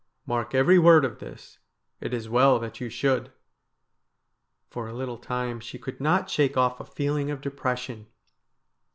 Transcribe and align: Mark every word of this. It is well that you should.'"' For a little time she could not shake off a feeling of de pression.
Mark 0.25 0.55
every 0.55 0.79
word 0.79 1.05
of 1.05 1.19
this. 1.19 1.59
It 1.99 2.11
is 2.11 2.27
well 2.27 2.57
that 2.57 2.81
you 2.81 2.89
should.'"' 2.89 3.31
For 4.71 4.87
a 4.87 4.95
little 4.95 5.19
time 5.19 5.59
she 5.59 5.77
could 5.77 6.01
not 6.01 6.27
shake 6.27 6.57
off 6.57 6.79
a 6.79 6.85
feeling 6.85 7.29
of 7.29 7.39
de 7.39 7.51
pression. 7.51 8.07